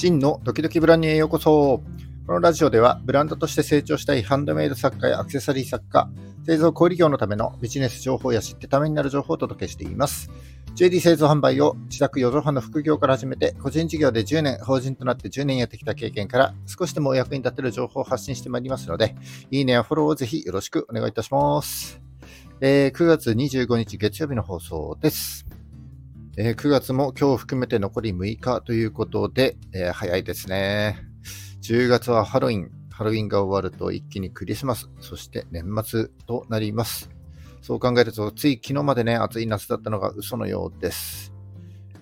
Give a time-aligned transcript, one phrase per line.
[0.00, 1.82] 真のドキドキブランニュへようこそ。
[2.26, 6.08] このラジオではブランドとして成長したいハンドメイド作家やアクセサリー作家、
[6.46, 10.30] 製造小売業のためのビジネス情報や知ってためになる情報をお届けしています。
[10.74, 19.14] JD 製造販売を自宅4畳半の副業から始めて、個人事業で10年、法人となって10年やってきた経験から少しでもお役に立てる情報を発信してまいりますので、
[19.50, 22.00] いいねやフォローをぜひよろしくお願いいたします。
[22.62, 25.59] えー、9月25日月曜日の放送です。
[26.42, 30.96] えー、9月も今日含めて残り6日ということで、えー、早いですね。
[31.60, 32.70] 10月はハロウィン。
[32.90, 37.10] ハロウィンが終わると一気にクリスマス、そして年末となります。
[37.60, 41.34] そう考えると、つい昨日までね、暑い夏だったのが嘘のようです。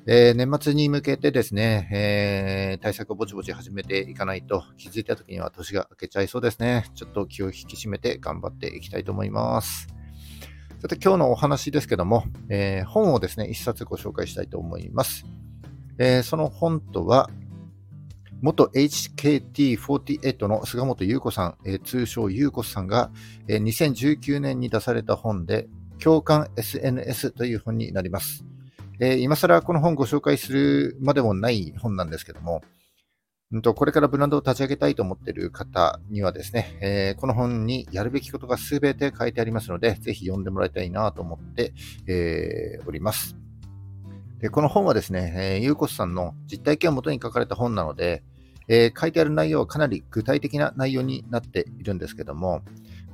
[0.06, 6.84] えー、年末に向けてですね、えー、対策をぼちぼち始めていかないと、気づいた時には年が明けちゃいそうですね。
[6.94, 9.97] ちょっと気を引き締めて頑張っていきたいと思います。
[10.80, 15.26] さて今日のお話ですけども、えー、本をですね、一冊ご紹介したいと思います。
[15.98, 17.28] えー、その本とは、
[18.42, 23.10] 元 HKT48 の菅本優子さん、えー、通称優子さんが、
[23.48, 25.66] えー、2019年に出された本で、
[25.98, 28.44] 共感 SNS という本になります。
[29.00, 32.62] えー、今更この本ご紹介するまでもない本なんですけども、
[33.56, 41.72] んとこれからブランドを立ち上げたいと思っている方にはですね、えー、この本にやるべきことがすべて書いてありますので、ぜひ読んでもらいたいなと思って、
[42.06, 43.36] えー、おります。
[44.38, 48.22] でこの本はですね、えー、ゆうこさんの実体験をもとに書かれた本なので、
[48.68, 52.62] えー、書いてある内容はかなり具体的な内容になっているんですけども、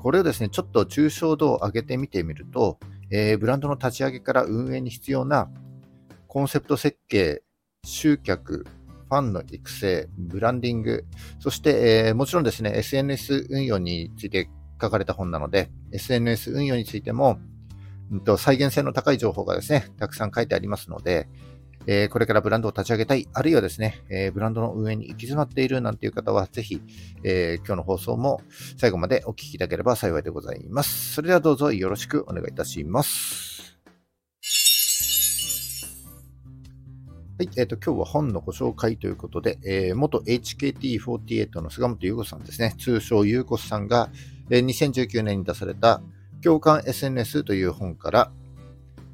[0.03, 2.79] これをですね、ちょっと抽象度を上げてみてみると、
[3.11, 5.49] えー、ブランドの立ち上げから運営に必要な
[6.27, 7.43] コンセプト設計、
[7.85, 8.67] 集客、
[9.09, 11.05] ファンの育成、ブランディング、
[11.39, 14.49] そして、えー、もちろんですね、SNS 運用について
[14.81, 17.39] 書かれた本なので、SNS 運用についても、
[18.11, 21.29] うんと、再現性の高い情報がですね、たくさん書いてありますので、
[21.87, 26.81] えー、これからブランドを立ち上げたい、あるいはですね、えー、ブランドの運営に行き詰まっているなんていう方は、ぜひ、
[27.23, 28.41] えー、今日の放送も
[28.79, 31.15] 最後までお聞きいただければ幸いでございます。
[31.15, 33.54] それではどうぞよろしくお願いいたします。
[37.37, 44.09] はい、えっ、ー、と、今日は本のご紹介ということで、えー、元 HKT48 の菅本優子さんですね、通称優子さんが、
[44.51, 46.01] えー、2019年に出された
[46.45, 48.31] 共感 SNS という本から、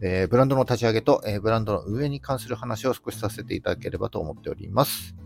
[0.02, 5.16] えー、ブランドの立ち上げと、えー、ブランドの運営に関する話を少しさせていただければと思っております。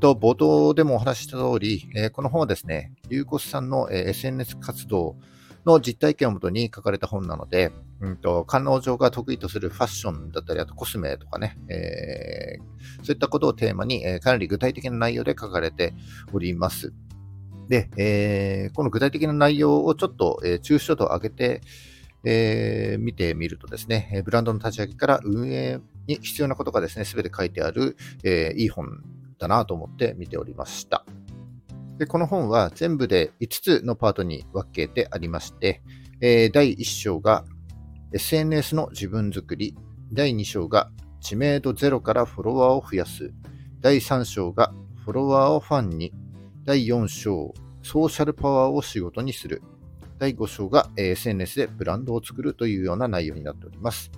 [0.00, 5.16] と冒頭でもお話しした通り、えー、この本はですね、優子さんの、えー、SNS 活動
[5.64, 15.94] の実体験をもとに書かれた本なので、うんと、彼女が得意とするファッションだったり、あとコスメとかね、えー、そういったことをテーマに、えー、かなり具体的な内容で書かれて
[16.32, 16.92] おります。
[17.68, 21.60] で、えー、この具体的な内容をちょっと、えー、抽象度を上げて、
[22.24, 29.02] えー、見てみるとですね、ブランドの立ち上げから運営に必要なことがですね、すべて書いてある、えー、いい本
[29.38, 31.04] だなと思って見ておりました。
[31.98, 35.82] で、この本は全部で5つのパートに分けてありまして、
[36.20, 37.44] えー、第1章が
[38.16, 39.76] SNS の自分作り、
[40.10, 40.90] 第2章が
[41.20, 43.34] 知名度ゼロからフォロワーを増やす、
[43.82, 44.72] 第3章が
[45.04, 46.14] フォロワーをファンに、
[46.64, 49.62] 第4章、ソーシャルパワーを仕事にする、
[50.18, 54.10] 第5章が SNS でブランドを作るというような内容になっております。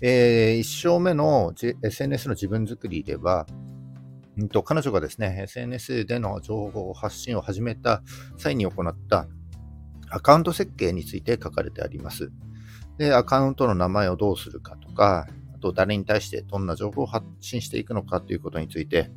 [0.00, 1.52] えー、1章目の
[1.82, 3.48] SNS の自分作りでは、
[4.40, 8.04] んと、彼女がですね、SNS での情報発信を始めた
[8.36, 9.26] 際に行った
[10.10, 12.30] アカウント設計について書かれてあります。
[12.98, 19.10] で、アカウントの名前をどうするかとか、あと誰に対してどんな情報を発信していくのかということについて、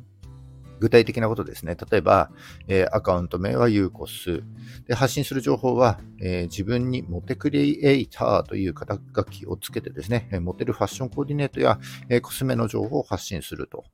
[0.82, 1.76] 具体的なことですね。
[1.90, 2.30] 例えば、
[2.66, 4.42] えー、アカウント名はユーコス。
[4.88, 11.78] で、発信する情報は、えー、自分にモテクリエイターという肩書きをつけてですね、モテるファッションコーディネートや、
[12.08, 13.84] えー、コスメの情報を発信すると。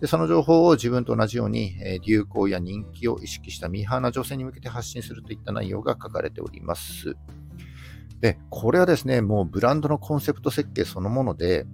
[0.00, 7.16] でその情報を自分と同じように、え流行や人気を意識したミーハーな女性に向けて発信するといった内容が書かれております。
[8.20, 11.66] で、これはですね、もうブランドのコンセプト設計そのもので、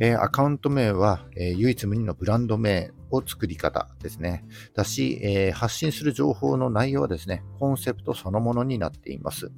[0.00, 4.44] えー、アカウント名は、えー、唯一無二のブランド名を作り方ですね。
[4.74, 9.50] だし、えー、発信する情報の内容はですね、コンセプトそのものになっています。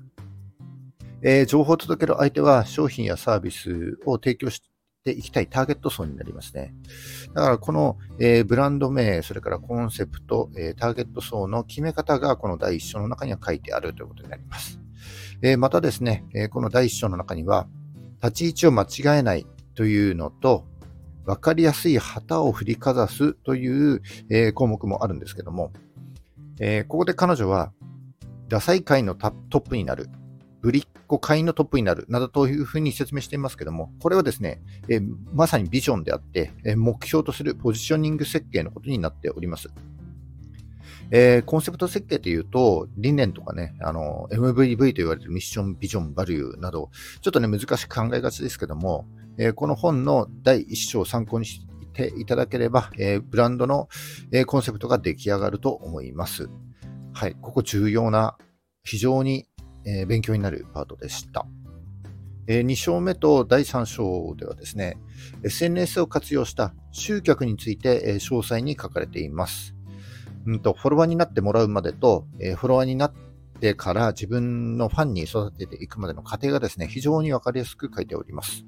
[1.22, 4.62] え情報を届ける相手は商品やサービスを提供し
[5.02, 6.74] ていきたいターゲット層になりますね。
[7.34, 14.85] だからこの、え、ブランド名、それからコンセプト、え、ターゲット層の決め方がこの第一章の中には書いてあるということになります。
[15.42, 17.66] え、またですね、えこの第一章の中には、
[18.22, 20.64] 立ち位置を間違えないというのと、
[21.24, 25.72] わかりやすい旗を振りかざすという、え項目もあるんですけども、
[26.60, 27.72] えここで彼女は、
[28.48, 29.28] ダサい界のト
[29.58, 30.08] ップになる
[30.62, 35.00] ぶりっ子会のトップになるなどというふうに説明していますけども、これはですね、え
[35.32, 39.70] まさにビジョンであって、え目標とするポジショニング設計のことになっております。
[41.10, 49.06] えー、コンセプト設計というと、理念とかね、あの、MVV と言われるミッション、ビジョン、バリューなど、ちょっとね、難しく考えがちですけども、
[49.38, 51.60] えー、この本の第1章を参考にし
[51.92, 53.88] ていただければ、えー、ブランドの、
[54.32, 56.48] えコンセプトが出来上がると思います。
[57.12, 58.36] はい、ここ重要な、
[58.82, 59.46] 非常に、
[59.84, 61.46] え勉強になるパートでした。
[62.48, 64.98] え2章目と第3章ではですね、
[65.44, 69.75] SNS を活用した集客について、え詳細に書かれています。
[70.46, 73.12] うんと、フォロワーになってもらうまでと、えー、フォロワーになっ
[73.60, 78.64] てから自分のファンに育てていくまでの過程がですね、非常にわかりやすく書いております。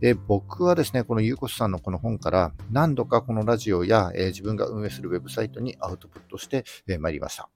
[0.00, 7.48] えー、僕はですね、このゆうこさんのこの本から何度かこのラジオや、えー、自分が運営するウェブサイトにアウトプットして、えー、参りました。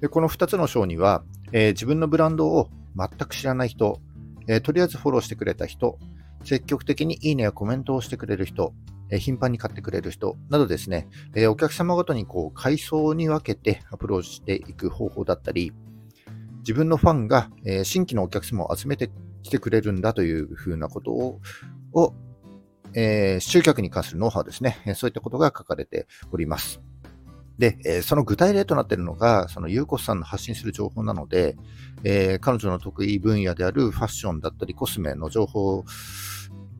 [0.00, 1.22] でこの2つの章には、
[1.52, 4.00] え自分のブランドを全く知らない人、
[4.48, 5.98] えとりあえずフォローしてくれた人、
[6.44, 8.74] 積極的にいいねやコメントをしてくれる人、
[9.12, 15.72] え頻繁に買ってくれる人などですね、えお客様ごとにこう階層に分けてアプローチしていく方法だったり、
[16.60, 19.10] 自分のファンが、え新規のお客様を集めて
[19.42, 21.40] きてくれるんだというふうなことを、
[21.92, 22.14] を
[22.94, 26.80] えー、集客に関するノウハウですね、そういったことが書かれております。
[27.58, 31.56] で、え、その具体例となっているのが、そのゆうこさんの発信する情報なので、
[32.02, 35.84] えー、彼女の得意分野であるファッションだったりコスメの情報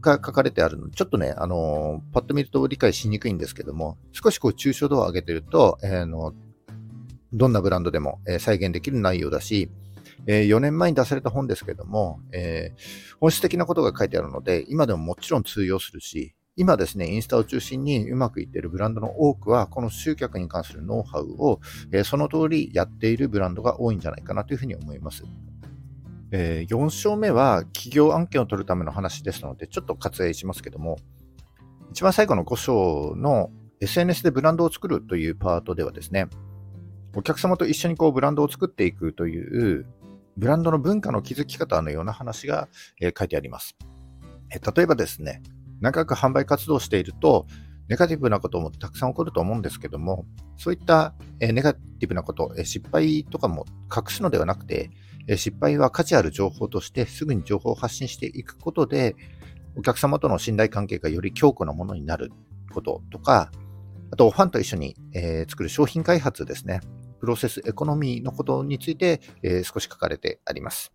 [0.02, 6.34] が書かれてあるので、ちょっとね、あのー、パッと見ると理解しにくいんですけども、少しこう抽象度を上げてると、えー、の
[7.32, 9.70] どんなブランドでも、え再現できる内容だし、
[10.26, 12.75] え4年前に出された本ですけども、え
[13.20, 21.60] 本質的なことが書いてあるので、今でももちろん通用するし、今ですね、インスタを中心にうまくいっているブランドの多くは、この集客に関するノウハウを、
[21.90, 25.25] えその通りやっているブランドが多いんじゃないかなというふうに思います。
[26.34, 30.96] えー、4章目は企業案件を取るための話ですので、ちょっと割愛しますけども、
[31.90, 33.50] 一番最後の5章の
[33.81, 36.29] SNS でブランドを作るというパートではですね、
[37.14, 39.87] お客様と一緒にこうブランドを作っていくという、
[40.38, 42.69] ブランドの文化の築き方のような話が、
[42.99, 43.76] えー、書いてあります、
[44.50, 44.76] えー。
[44.76, 45.43] 例えばですね、
[45.82, 47.46] 長く販売活動していると、
[47.88, 50.25] ネガティブなこともたくさん起こると思うんですけども、
[50.56, 54.88] そういった、えー、ネガティブなこと、え失敗とかも隠すのではなくて、
[55.28, 59.16] 失敗は価値ある情報としてすぐに情報を発信していくことで、
[59.76, 62.32] お客様との信頼関係がより強固なものになる
[62.72, 63.50] こととか、
[64.10, 66.80] あと、ファンと一緒に、えー、作る商品開発ですね。
[67.19, 70.92] プロセスエコノミーのことについて、えー、少し書かれてあります。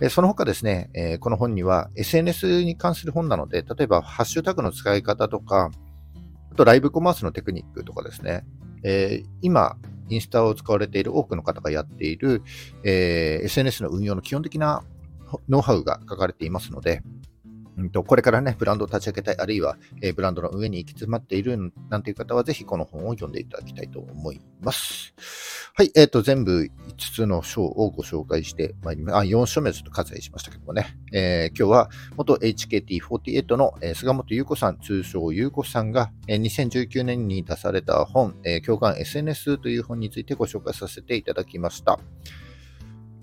[0.00, 5.70] えその他ですね、え、この本には SNS に関する本なので、例えばハッシュタグの使い方とか、
[6.50, 8.44] あとライブコマースのテクニックとかですね、
[8.82, 9.76] え、今、
[10.10, 12.42] インスタを使われている多くの方がやっている、
[12.84, 14.82] えー、SNS の運用の基本的な
[15.48, 17.02] ノウハウが書かれていますので、
[17.80, 25.14] んと、これからね、ブランドを立ち上げたい、あるいは、え、ブランドの上に行き詰まっているなんていう方は、ぜひこの本を読んでいただきたいと思います。
[25.74, 29.16] はい、えっ、ー、と、全部5つの章をご紹介してまいります。
[29.18, 30.96] あ、4章目ちょっと割愛しましたけどもね。
[31.12, 41.98] えー、今日は、元 HKT48 の、えー、菅本優子さん、通称優子さんが、えー、2019年に出された本、え、共感 SNS という本についてご紹介させていただきました。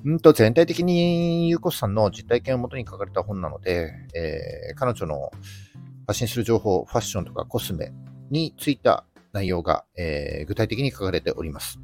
[0.05, 5.31] うんと全体的にゆうこさんの実体験をもとに書かれた本なので、えー、彼女の
[6.05, 7.91] 発信する情報、ファッションとかコスメ
[8.29, 11.79] についた内容が、えー、具体的に書かれております。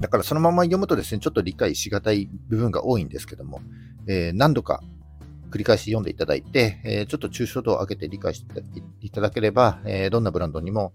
[0.00, 3.60] だからそのまま読むとですね、ちょっと理解しがたい部分が多いんですけども、
[4.06, 4.82] えー、何度か
[5.50, 8.62] 繰り返し読んでいただいて、えー、ちょっと抽象度を上げて理解して
[9.00, 10.92] いただければ、えー、どんなブランドにも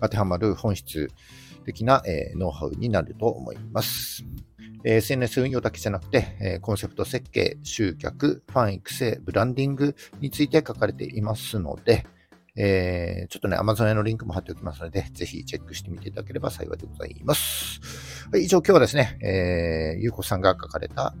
[0.00, 1.10] 当てはまる本質
[1.64, 4.24] 的な、えノウハウになると思います。
[4.86, 12.06] SNS 運用だけじゃなくて、コンセプト設計、集客、ファン育成、ブランディングについて書かれていますので、
[12.56, 17.80] えー、ちょっとね、Amazon へのリンクも貼っておきますので、ぜひチェックしてみていただければ幸いでございます。
[18.32, 21.14] はい、以上、今日はですね、えー、ゆうこさんが書かれた、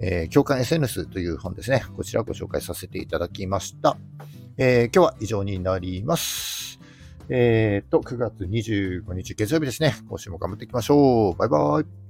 [0.00, 1.84] えー、共感 SNS という本ですね。
[1.96, 3.96] こちらをご紹介させていただきました。
[4.56, 6.80] えー、今日は以上になります。
[7.28, 9.94] えー、と、9月25日月曜日ですね。
[10.08, 11.34] 今週も頑張っていきましょう。
[11.36, 12.03] バイバイ。